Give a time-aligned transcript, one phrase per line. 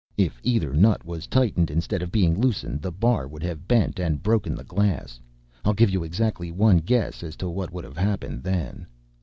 [0.17, 4.23] If either nut was tightened instead of being loosened, the bar would have bent and
[4.23, 5.19] broken the glass.
[5.63, 8.87] I'll give you exactly one guess as to what would have happened then."